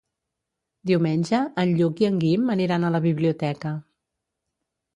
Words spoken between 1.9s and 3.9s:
i en Guim aniran a la biblioteca.